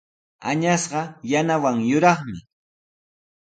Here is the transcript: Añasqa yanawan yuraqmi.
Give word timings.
Añasqa 0.49 1.01
yanawan 1.31 1.77
yuraqmi. 1.89 2.37